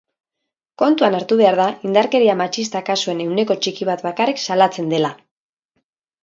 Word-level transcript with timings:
Kontuan 0.81 1.17
hartu 1.17 1.35
behar 1.41 1.57
da 1.59 1.67
indarkeria 1.89 2.35
matxista 2.39 2.81
kasuen 2.87 3.21
ehuneko 3.27 3.59
txiki 3.67 3.89
bat 3.91 4.03
bakarrik 4.09 4.43
salatzen 4.47 4.91
dela. 4.95 5.15